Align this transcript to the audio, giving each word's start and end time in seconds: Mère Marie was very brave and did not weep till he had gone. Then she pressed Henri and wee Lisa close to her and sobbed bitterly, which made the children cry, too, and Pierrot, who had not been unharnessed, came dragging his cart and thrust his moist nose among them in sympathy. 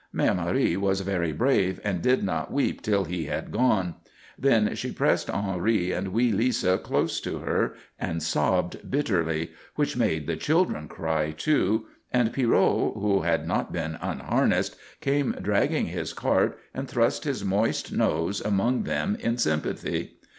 Mère 0.11 0.35
Marie 0.35 0.75
was 0.75 1.01
very 1.01 1.31
brave 1.31 1.79
and 1.83 2.01
did 2.01 2.23
not 2.23 2.51
weep 2.51 2.81
till 2.81 3.03
he 3.03 3.25
had 3.25 3.51
gone. 3.51 3.93
Then 4.35 4.73
she 4.73 4.91
pressed 4.91 5.29
Henri 5.29 5.91
and 5.91 6.07
wee 6.07 6.31
Lisa 6.31 6.79
close 6.79 7.21
to 7.21 7.37
her 7.37 7.75
and 7.99 8.23
sobbed 8.23 8.89
bitterly, 8.89 9.51
which 9.75 9.95
made 9.95 10.25
the 10.25 10.35
children 10.37 10.87
cry, 10.87 11.29
too, 11.29 11.85
and 12.11 12.33
Pierrot, 12.33 12.93
who 12.95 13.21
had 13.21 13.45
not 13.47 13.71
been 13.71 13.95
unharnessed, 14.01 14.75
came 15.01 15.33
dragging 15.39 15.85
his 15.85 16.13
cart 16.13 16.57
and 16.73 16.87
thrust 16.87 17.23
his 17.23 17.45
moist 17.45 17.91
nose 17.93 18.41
among 18.41 18.85
them 18.85 19.15
in 19.19 19.37
sympathy. 19.37 20.17